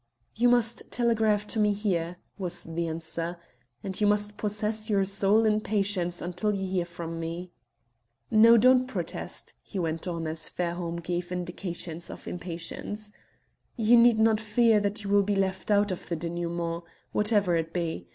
"You 0.35 0.49
must 0.49 0.89
telegraph 0.89 1.45
to 1.45 1.59
me 1.59 1.73
here," 1.73 2.15
was 2.39 2.63
the 2.63 2.87
answer, 2.87 3.37
"and 3.83 4.01
you 4.01 4.07
must 4.07 4.35
possess 4.35 4.89
your 4.89 5.05
soul 5.05 5.45
in 5.45 5.61
patience 5.61 6.23
until 6.23 6.55
you 6.55 6.67
hear 6.67 6.85
from 6.85 7.19
me. 7.19 7.51
"No, 8.31 8.57
don't 8.57 8.87
protest," 8.87 9.53
he 9.61 9.77
went 9.77 10.07
on, 10.07 10.25
as 10.25 10.49
Fairholme 10.49 11.01
gave 11.03 11.31
indications 11.31 12.09
of 12.09 12.27
impatience. 12.27 13.11
"You 13.77 13.95
need 13.95 14.19
not 14.19 14.39
fear 14.41 14.79
that 14.79 15.03
you 15.03 15.11
will 15.11 15.21
be 15.21 15.35
left 15.35 15.69
out 15.69 15.91
of 15.91 16.09
the 16.09 16.15
denouement, 16.15 16.83
whatever 17.11 17.55
it 17.55 17.71
be. 17.71 18.07